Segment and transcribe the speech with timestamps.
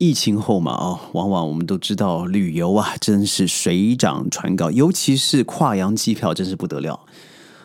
[0.00, 7.00] 疫情后嘛，哦，往往我们都知道旅游啊，真是水涨船高，尤其是跨洋机票，真是不得了。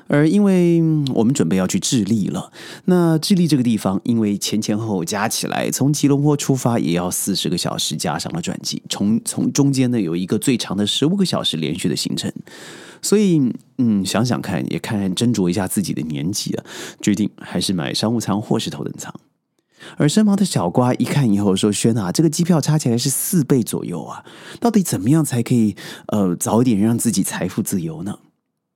[0.07, 0.81] 而因为
[1.13, 2.51] 我们准备要去智利了，
[2.83, 12.29] 那智利这个地方，因为前前后后加起来，从吉隆坡出发也要四十个小时，加上了转机，从从中间呢有一个最长的十五个小时连续的行程，
[13.01, 13.41] 所以
[13.77, 16.65] 嗯，想想看，也看斟酌一下自己的年纪啊，
[16.99, 19.11] 决定还是买商务舱或是头等舱。
[19.97, 24.25] 而身旁的小瓜一看以后说：“轩啊，这个机票差起来是四倍左右啊，
[24.59, 25.75] 到底怎么样才可以
[26.07, 28.19] 呃早一点让自己财富自由呢？”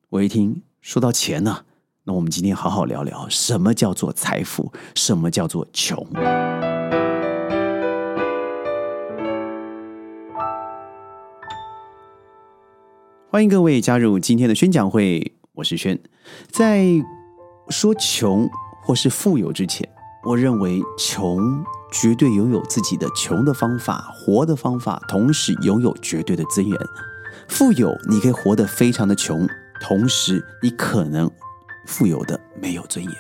[0.10, 1.66] 我一听说到钱呢，
[2.04, 6.06] 那我们今天好好聊聊什么叫做财富，什么叫做穷。
[13.32, 16.00] 欢迎各位加入今天的宣讲会，我是轩。
[16.50, 16.86] 在
[17.70, 18.50] 说穷
[18.82, 19.88] 或是富有之前。
[20.24, 26.78] 我认为穷绝对拥有自己的穷的方法、活的方法，同时拥有绝对的资源。
[27.48, 29.48] 富有，你可以活得非常的穷，
[29.80, 31.30] 同时你可能
[31.86, 33.14] 富有的没有尊严。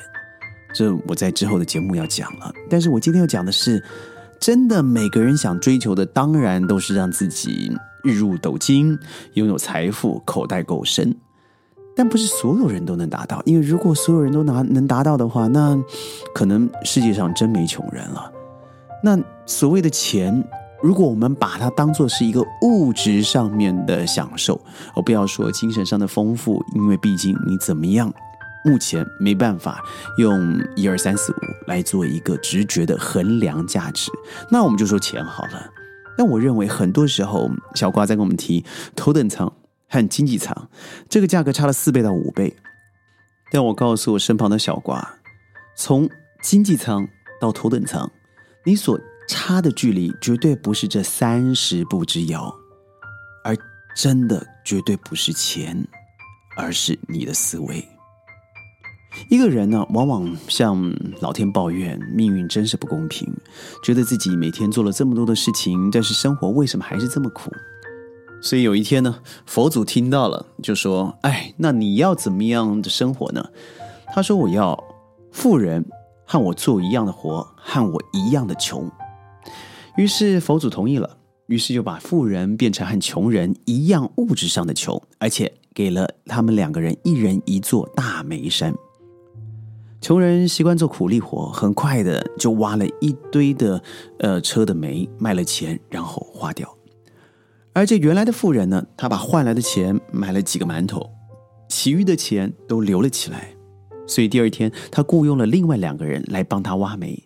[0.73, 2.53] 这我在之后的节目要讲了。
[2.69, 3.81] 但是我今天要讲的是，
[4.39, 8.99] 真的每个人想追求的，当然都是让自己日入斗金，
[9.33, 11.15] 拥有财富，口袋够深。
[11.99, 15.77] 但不是所有人都能达到，因为如果所有人都拿能达到的话，那
[16.33, 18.31] 可能世界上真没穷人了。
[19.03, 20.41] 那所谓的钱，
[20.81, 24.57] 如果我们把它当做是一个物质上面的享受，
[24.95, 28.09] 我不要说精神上的丰富，因为毕竟你怎么样，
[28.63, 29.83] 目前没办法
[30.17, 31.35] 用一二三四五
[31.67, 34.09] 来做一个直觉的衡量价值。
[34.49, 35.69] 那我们就说钱好了。
[36.17, 38.63] 但我认为很多时候，小瓜在跟我们提
[38.95, 39.51] 头等舱。
[39.89, 40.69] 和经济舱，
[41.09, 42.55] 这个价格差了四倍到五倍。
[43.51, 45.15] 但我告诉我身旁的小瓜，
[45.75, 46.07] 从
[46.43, 47.07] 经济舱
[47.41, 48.09] 到头等舱，
[48.63, 52.53] 你所差的距离绝对不是这三十步之遥，
[53.43, 53.57] 而
[53.95, 55.83] 真的绝对不是钱，
[56.55, 57.83] 而是你的思维。
[59.29, 60.79] 一个人呢，往往向
[61.19, 63.27] 老天抱怨命运真是不公平，
[63.83, 67.51] 觉得自己每天做了这么多的事情，但是生活为什么还是这么苦？
[68.41, 73.45] 所以有一天呢，佛祖听到了，就说：“哎，那你要怎么样的生活呢？”
[74.13, 74.81] 他说：“我要
[75.31, 75.85] 富人
[76.25, 78.89] 和我做一样的活，和我一样的穷。”
[79.97, 81.17] 于是佛祖同意了，
[81.47, 88.73] 于是就把富人变成和穷人一样物质上的穷，而且给了他们两个人一人一座大煤山。
[89.99, 93.83] 穷人习惯做苦力活，很快的就挖了一堆的
[94.19, 96.73] 呃车的煤，卖了钱，然后花掉。
[97.79, 101.09] 而这原来的富人呢，他把换来的钱买了几个馒头，
[101.69, 103.51] 其余的钱都留了起来。
[104.05, 107.23] 所以第二天，他雇佣了另外两个人来帮他挖煤。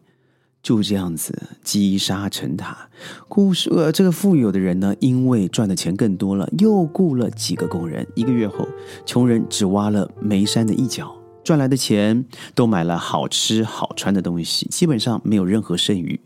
[0.61, 2.87] 就这样子积沙成塔，
[3.27, 8.05] 故事呃，这个富有的人呢，因为赚的钱更多了，又雇了几个工人。
[8.13, 8.67] 一个月后，
[9.07, 11.11] 穷人只挖了煤山的一角，
[11.43, 16.19] 赚来的钱都买了好吃好穿的东西，基本上没有任何剩余。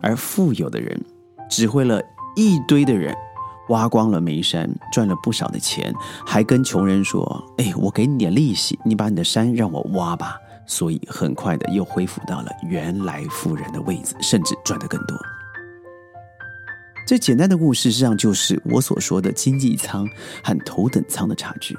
[0.00, 0.98] 而富有的人
[1.50, 2.00] 指挥了
[2.36, 3.14] 一堆的人。
[3.68, 5.94] 挖光了煤山，赚了不少的钱，
[6.24, 10.36] 还跟穷人说：“哎，我给你点利息，你把你的山让我挖吧。”
[10.68, 15.16] 所以很快的又恢复到了原来富人的位子，甚至赚得更多。
[17.06, 20.08] 这简单的故事，实际上就是我所说的经济舱
[20.42, 21.78] 和头等舱的差距。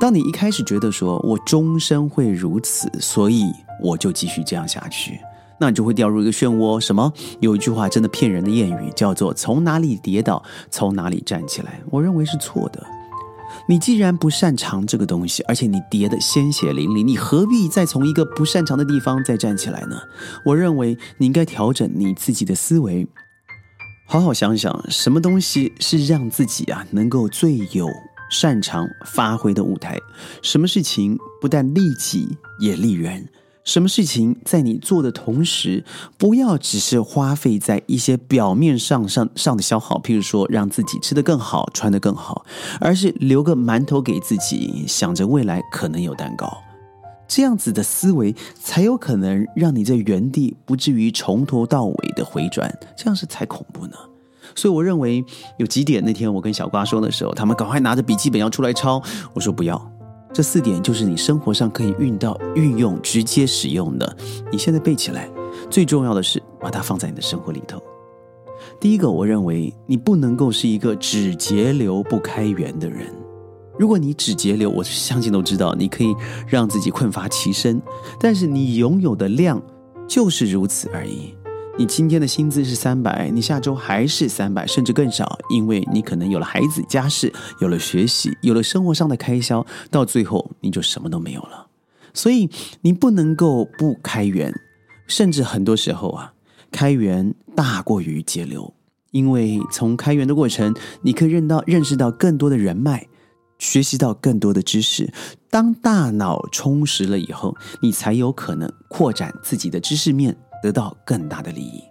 [0.00, 3.44] 当你一开始觉得说我终身会如此，所以
[3.80, 5.20] 我就继续这样下去。
[5.58, 6.78] 那你就会掉入一个漩涡。
[6.80, 7.12] 什么？
[7.40, 11.80] 有一句话真的骗人的谚语，叫做“从哪里跌倒，从哪里站起来”。
[11.90, 12.84] 我认为是错的。
[13.68, 19.96] 你既然不擅长这个东西，而且你跌得鲜血淋漓，你何必再从一个不擅长的地方再站起来呢？
[20.44, 23.06] 我认为你应该调整你自己的思维，
[24.06, 27.88] 好好想想，什么东西是让自己啊能够最有
[28.30, 29.98] 擅长发挥的舞台？
[30.42, 33.26] 什么事情不但利己也利人？
[33.66, 35.84] 什么事情在你做的同时，
[36.16, 42.46] 不要只是花费在一些表面上上上的消耗，譬如说让自己吃得更好、穿得更好，
[42.80, 46.56] 而是留个馒头给自己，想着未来可能有蛋糕，
[47.26, 53.96] 这样子的思维才有可能让你在原地不至于从头到尾的回转，这样是才恐怖呢。
[54.54, 55.24] 所以我认为
[55.58, 59.02] 有几点，那天我跟小瓜说的时候，他们赶快拿着笔记本要出来抄，
[59.34, 59.95] 我说不要。
[60.32, 64.16] 这四点就是你生活上可以运到、运用、直接使用的。
[64.52, 65.30] 你现在背起来，
[65.70, 67.82] 最重要的是把它放在你的生活里头。
[68.78, 73.06] 第一个，我认为你不能够是一个只节流不开源的人。
[73.78, 76.14] 如果你只节流，我相信都知道，你可以
[76.46, 77.80] 让自己困乏其身。
[78.20, 79.62] 但是你拥有的量
[80.06, 81.34] 就是如此而已。
[81.78, 87.30] 你今天的薪资是三百，你下周还是三百，甚至更少，因为你可能有了孩子、家事，
[87.60, 91.66] 有了学习，有了生活上的开销，到最后你就什么都没有了。
[92.14, 92.48] 所以
[92.80, 94.54] 你不能够不开源，
[95.06, 96.32] 甚至很多时候啊，
[96.70, 98.72] 开源大过于节流，
[99.10, 103.06] 因为从开源的过程，你可以认到认识到更多的人脉，
[103.58, 105.12] 学习到更多的知识。
[105.50, 110.34] 当大脑充实了以后，你才有可能扩展自己的知识面。
[110.62, 111.82] 得到更大的利益。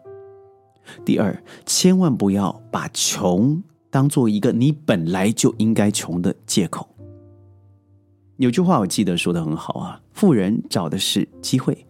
[1.03, 6.87] 第二，千万不要把穷当做一个你本来就应该穷的借口。
[8.37, 11.85] 有句话我记得说的很好啊：富人找的是机会，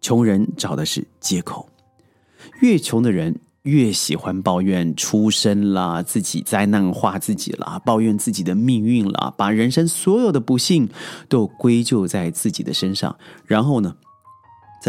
[0.00, 1.68] 穷人找的是借口。
[2.60, 10.88] 越穷的人越喜欢抱怨出身啦，自己灾难化自己啦，抱怨自己的命运啦，把人生所有的不幸
[11.28, 13.96] 都归咎在自己的身上，然后呢？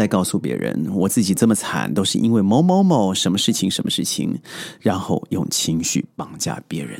[0.00, 4.40] 再告诉别人，我自己这么惨，都是因为某某某什么事情，什么事情，
[4.80, 6.98] 然后用情绪绑架别人。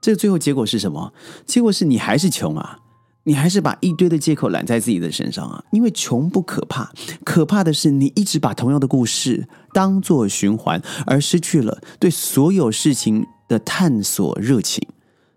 [0.00, 1.12] 这最后结果是什么？
[1.46, 2.78] 结果是你还是穷啊，
[3.22, 5.62] 你还是把一堆的借口揽在自己的身上啊。
[5.70, 6.90] 因为穷不可怕，
[7.24, 14.84] 可怕的是你一直把同样的故事当做循环，而失去了对所有事情的探索热情，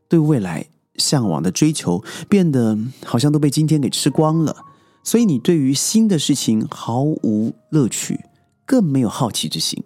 [0.10, 0.66] 对未来
[0.96, 2.76] 向往的追求，变得
[3.06, 4.56] 好像都被今天给吃光了。
[5.04, 8.22] 所以你对于新的事情毫无乐趣，
[8.66, 9.84] 更没有好奇之心，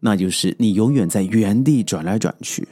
[0.00, 2.66] 那就是你永远在原地转来转去。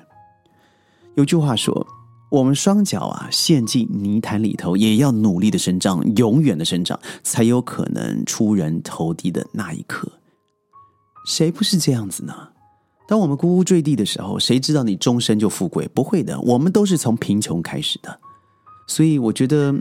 [1.14, 1.86] 有句话说
[2.32, 10.10] ：“我们双脚啊陷进泥潭里头，也要努力的生长，永远的生长，才有可能出人头地的那一刻。”
[11.24, 12.48] 谁不是这样子呢？
[13.06, 15.86] 当我们呱呱坠地的时候，谁知道你终身就富贵？
[15.94, 18.18] 不会的，我们都是从贫穷开始的。
[18.88, 19.72] 所以我觉得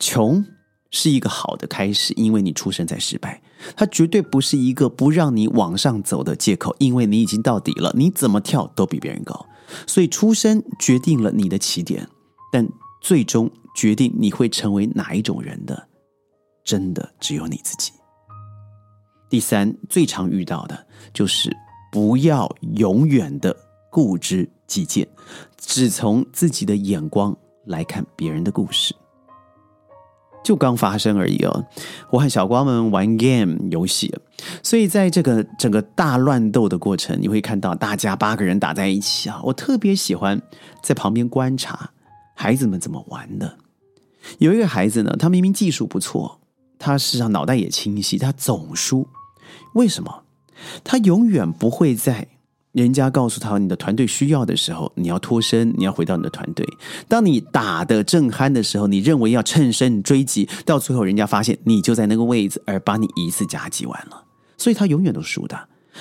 [0.00, 0.44] 穷。
[0.90, 3.40] 是一个好的开始，因为你出生在失败，
[3.76, 9.46] 它绝对不是一个不让你往上走的借口，因为你已经到底了，你怎么跳都比别人高，
[9.86, 12.08] 所以出生决定了你的起点，
[12.52, 12.68] 但
[13.00, 15.88] 最终决定你会成为哪一种人的，
[16.64, 17.92] 真的只有你自己。
[19.28, 21.56] 第三，最常遇到的就是
[21.92, 23.56] 不要永远的
[23.88, 25.06] 固执己见，
[25.56, 28.92] 只从自己的眼光来看别人的故事。
[30.42, 31.64] 就刚发生而已哦，
[32.10, 34.12] 我和小光们玩 game 游戏，
[34.62, 39.40] 所以在这个整个大乱斗的过程，你会看到大家八个人打在一起啊。
[39.44, 40.40] 我特别喜欢
[40.82, 41.90] 在旁边观察
[42.34, 43.58] 孩子们怎么玩的。
[44.38, 46.40] 有一个孩子呢，他明明技术不错，
[46.78, 49.06] 他实际上脑袋也清晰，他总输。
[49.74, 50.24] 为什么？
[50.82, 52.28] 他永远不会在。
[52.72, 56.64] 人家告诉他你的团队需要的时候，你要脱身，你要回到你的团队。
[57.08, 64.24] 当你打的正酣的时候，你认为要趁胜追击，到最后人家发现你就在那个位置，而把你一次夹击完了，
[64.56, 65.58] 所以他永远都输的。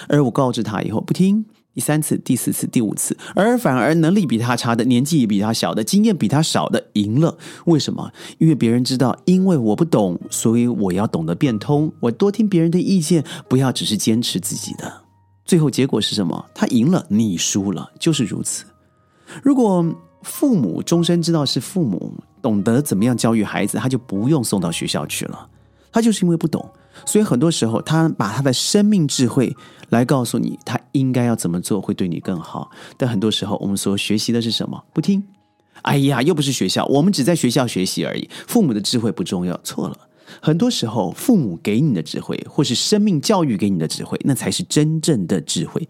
[0.08, 1.44] 而我告知他以后不听，
[1.74, 7.36] 第三次、第四次、第五次，而反而能力比他差的、年纪也比他小的、经验比他少的赢了。
[7.66, 8.12] 为什么？
[8.38, 14.99] 因为别人知道，因为我不懂，所以我要懂得变通，我多听别人的意见，不要只是坚持自己的。
[15.50, 16.46] 最后结果是什么？
[16.54, 18.66] 他赢了，你输了，就是如此。
[19.42, 19.84] 如果
[20.22, 25.50] 父母终身知道是父母懂得怎么样教育孩子，他就不用送到学校去了。
[25.92, 26.70] 他就是因为不懂，
[27.04, 29.52] 所以很多时候他把他的生命智慧
[29.90, 32.70] 来告诉你，他应该要怎么做会对你更好。
[32.96, 34.84] 但很多时候我们所学习的是什么？
[34.94, 35.24] 不听。
[35.82, 38.30] 哎呀，又不是学校，我们只在学校学习而已。
[38.48, 39.98] 父母的智慧不重要，错了。
[40.42, 45.88] 很多时候，父母给你的智慧，或是生命教育给你的智慧，那才是真正的智慧。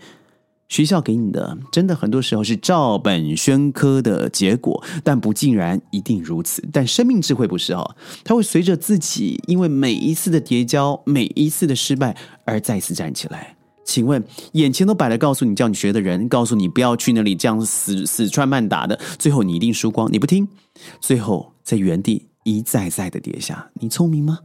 [0.67, 6.63] 学校给你的，真的很多时候是照本宣科的结果，但不尽然一定如此。
[6.71, 12.15] 但生命智慧不是哦，它会随着自己因为每一次的叠交，每一次的失败
[12.45, 13.55] 而再次站起来。
[13.83, 20.47] 请问，眼前都摆了告诉你叫你学的人，告诉你不要去那里这样死死穿慢打的，最后你一定输光，你不听，
[21.01, 22.28] 最后在原地。
[22.57, 24.39] 一再再的跌下，你聪明吗？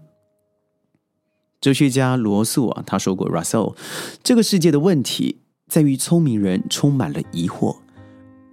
[1.60, 3.74] 哲学家罗素啊，他说过：“Russell，
[4.22, 7.78] 这个世界的问题在于聪明人充满了疑惑，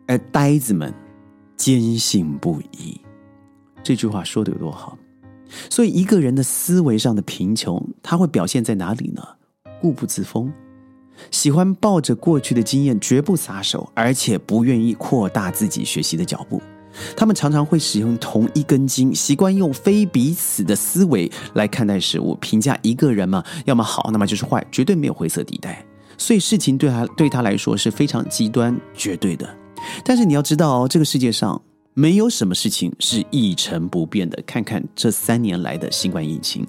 [0.08, 0.94] 而呆子们
[1.58, 3.02] 坚信不疑。”
[3.84, 4.98] 这句话说的有多好？
[5.70, 9.22] 所以一个人的思维上的贫穷，他会表现在哪里呢？
[9.82, 10.54] 固步自封，
[11.32, 16.62] 喜欢抱着过去的经验，绝不撒手，而且不愿意扩大自己学习的脚步。
[17.16, 25.86] 他们常常会使用同一根筋，习惯用非彼此的思维来看待事物，评价一个人嘛，要么好，那么就是坏，绝对没有灰色地带。
[26.18, 29.50] 所以事情对他对他来说是非常极端、绝对的。
[30.06, 31.60] 但是你要知道，这个世界上
[31.96, 34.40] 没有什么事情是一成不变的。
[34.46, 36.64] 看看这三年来的新冠疫情，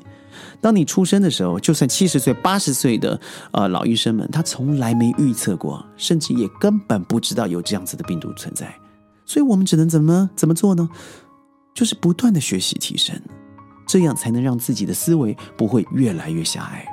[0.60, 3.20] 当你出生的时候，就算七十岁、八十岁的
[3.52, 8.74] 呃老医生们，他从来没预测过，甚至也根本不知道有这样子的病毒存在。
[9.24, 10.88] 所以我们只能怎么怎么做呢？
[11.74, 13.18] 就是不断的学习提升，
[13.86, 16.84] 这样才能让自己的思维不会越来越狭隘。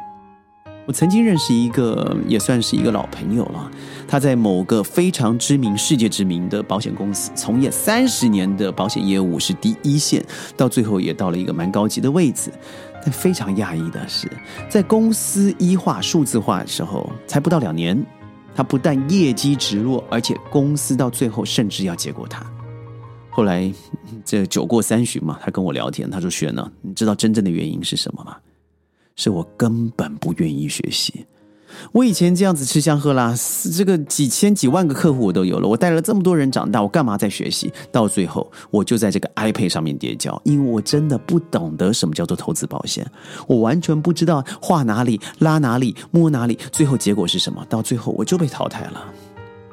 [0.88, 3.70] 我曾经认识一个，也算是一个老朋友了。
[4.08, 10.26] 他在某个非常知名、世界知名的保险公司从业三十年的保险业务是第一线，
[10.58, 12.52] 到最后也到了一个蛮高级的位置。
[13.04, 14.28] 但非常讶异的是，
[14.68, 18.04] 在公司一化、数字化的时候，才不到两年，
[18.60, 22.46] 他不但业绩直落，而且公司到最后甚至要结果他。
[23.30, 23.74] 后来
[24.26, 28.36] 这酒过三巡嘛，他跟我聊天，他说：“雪呢，你知道真正的原因是什么吗？”
[29.16, 31.26] 是我根本不愿意学习。
[31.92, 33.34] 我以前这样子吃香喝辣，
[33.76, 37.72] 这个几千几万个客户我都有了，我带了这么多人长大，我干嘛在学习？
[37.92, 43.06] 到最后，我就在这个 iPad 上面跌跤，因为我真的不懂得什么叫做投资保险，
[43.48, 47.66] 我完全不知道画哪里、拉哪里、摸哪里，最后结果是什么？
[47.70, 49.04] 到最后我就被淘汰了。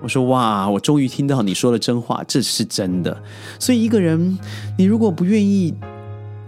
[0.02, 3.16] 我说哇，我终于听到你说了真话，这是真的。
[3.58, 4.38] 所以一个人，
[4.78, 5.74] 你如果不愿意。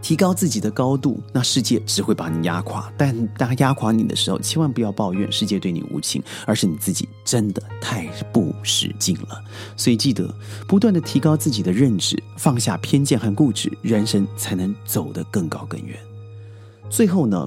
[0.08, 2.90] 提高自己的高度，那世界只会把你压垮。
[2.96, 9.44] 但当压垮你的时候，千万不要抱怨世界对你无情，而是你自己真的太不使劲了。
[9.76, 10.34] 所以记得
[10.66, 15.94] 不断的提高自己的认知，放下偏见和固执，人生才能走得更高更远。
[16.88, 17.46] 最后呢，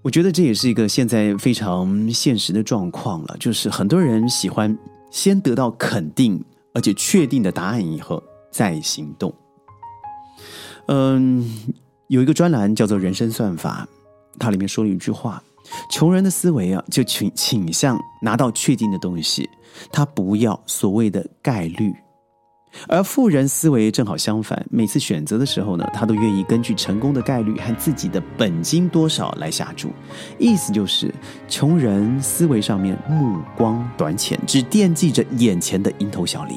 [0.00, 4.78] 我觉得这也是一个现在非常现实的状况了，就是很多人喜欢
[5.10, 6.40] 先得到肯定
[6.72, 8.22] 而且确定的答案以后
[8.52, 9.34] 再行动。
[10.88, 11.48] 嗯，
[12.08, 13.86] 有一个专栏叫做《人生算法》，
[14.38, 15.42] 它里面说了一句话：
[15.90, 19.48] 穷人的思维啊，就倾倾向拿到确定的东西，
[19.92, 21.92] 他不要所谓的概率；
[22.88, 29.90] 而富人思维正好相反，每次选择的时候呢，他都愿意根据成功的概率和自己的本金多少来下注。
[30.38, 31.14] 意思就是，
[31.48, 36.54] 穷人思维上面目光短浅，只惦记着眼前的蝇头小利。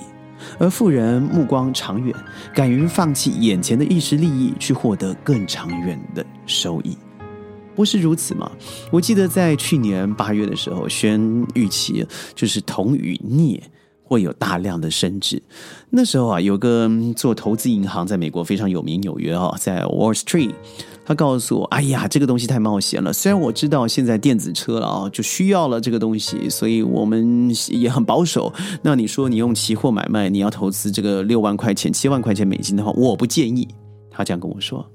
[0.60, 2.16] 而富人目光长远，
[2.54, 6.98] 敢于放弃眼前的一时利益，去获得更长远的收益，
[7.76, 8.52] 不是如此吗？
[8.92, 12.06] 我记得在去年八月的时候，宣预期
[12.36, 13.62] 就是铜与镍
[14.04, 15.42] 会有大量的升值。
[15.90, 20.54] 那时候啊，有个做投资银行在美国非常有名，纽约啊，在 Wall Street。
[21.04, 23.12] 他告诉我：“哎呀，这个东西太冒险了。
[23.12, 28.54] 虽然我知道现在电子车了啊，就需要了这个东西，所以我们也很保守。
[28.82, 33.68] 那你说你用期货买卖，你要投资这个六万块钱、七万块钱美金的话，我不建议。”
[34.10, 34.86] 他这样跟我说。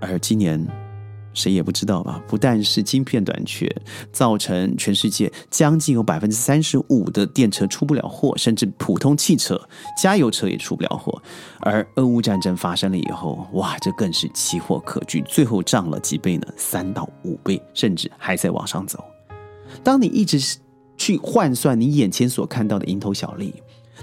[0.00, 0.89] 而今年。
[1.32, 2.22] 谁也不知道吧？
[2.26, 3.70] 不但是晶片短缺，
[4.12, 9.60] 造成全世界将近有百分之三十五的电车出不了货，甚至普通汽车、
[10.00, 11.22] 加油车也出不了货。
[11.60, 16.46] 而俄乌战争发生了以后，哇，这更是奇货可居，最后涨了几倍呢？
[16.56, 19.04] 三到五倍，甚至还在往上走。
[19.82, 20.38] 当你一直
[20.96, 23.54] 去换算你眼前所看到的蝇头小利。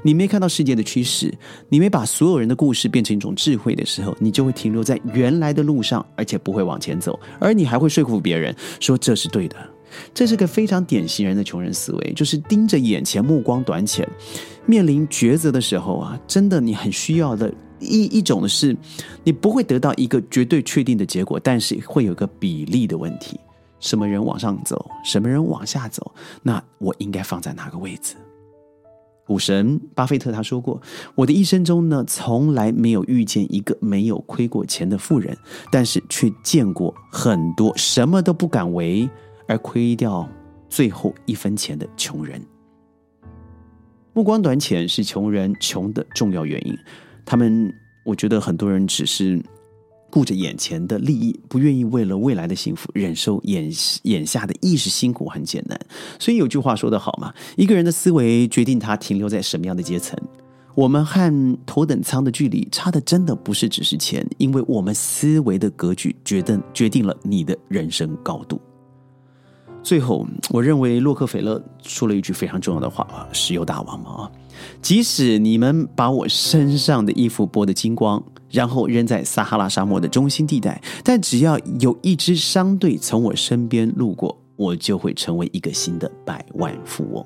[0.04, 1.34] 你没看到世界的趋势，
[1.70, 9.56] 你没把所有人的故事变成一种智慧的时候，你就会停留在原来的路上，而且不会往前走，而你还会说服别人说这是对的。
[10.14, 14.08] 这是个非常典型人的穷人思维，就是盯着眼前，目光短浅。
[14.66, 18.76] 面临抉择的时候啊，真的你很需要的一一种的是，
[19.24, 23.40] 你不会得到一个绝对确定的结果，但是会有个比例的问题：
[23.80, 26.14] 什么人往上走，什么人往下走，
[26.44, 28.16] 那我应该放在哪个位置？
[29.28, 30.82] 股神巴菲特他说过
[31.14, 35.38] ：“我的一生中呢，从来没有遇见一个没有亏过钱的富人，
[35.70, 39.08] 但是却见过很多什么都不敢为
[39.46, 40.28] 而亏掉
[40.70, 42.42] 最后一分钱的穷人。
[44.14, 46.74] 目光短浅是穷人穷的重要原因。
[47.26, 47.72] 他们，
[48.06, 49.44] 我觉得很多人只是。”
[50.10, 53.70] 顾着眼前的利益，不愿意为了未来的幸福忍受眼
[54.04, 55.80] 眼下的一时辛苦很艰难。
[56.20, 60.18] 所以有句话说得好嘛，一个人的思维决定他停留在什么样的阶层。
[60.74, 68.62] 我们和头等舱的距离差的真的不是只是钱，因为我们思维的格局决定决定了你的人生高度。
[69.82, 74.32] 最后，我认为洛克菲勒说了一句非常重要的话啊，石油大王嘛啊，
[74.82, 78.24] 即使你们把我身上的衣服剥得精光。
[78.50, 87.26] 然后扔在撒哈拉沙漠的中心地带，但只要有一支商队从我身边路过，我就会成为一个新的百万富翁。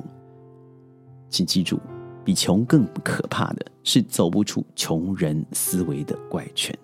[1.29, 1.79] 请记住，
[2.25, 6.77] 比穷更可怕的是走不出穷人思维的怪圈。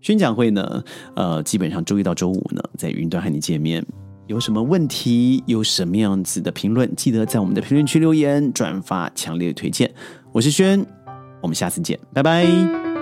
[0.00, 0.84] 宣讲会呢，
[1.14, 3.84] 呃，基本上周一到周五呢，在云端和你见面。
[4.28, 9.92] 有什么问题，有什么样子的评论，记得在我们的评论区留言、转发，强烈推荐。
[10.32, 10.95] 我是轩。
[11.46, 12.95] 我们下次见，拜拜。